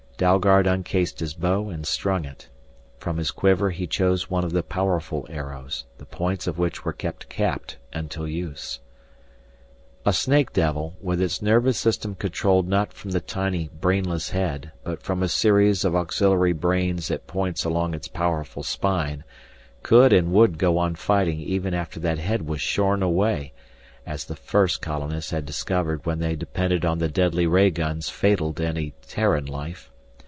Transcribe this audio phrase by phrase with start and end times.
[0.21, 2.47] Dalgard uncased his bow and strung it.
[2.99, 6.93] From his quiver he chose one of the powerful arrows, the points of which were
[6.93, 8.81] kept capped until use.
[10.05, 15.01] A snake devil, with its nervous system controlled not from the tiny, brainless head but
[15.01, 19.23] from a series of auxiliary "brains" at points along its powerful spine,
[19.81, 23.53] could and would go on fighting even after that head was shorn away,
[24.05, 28.53] as the first colonists had discovered when they depended on the deadly ray guns fatal
[28.53, 29.87] to any Terran life.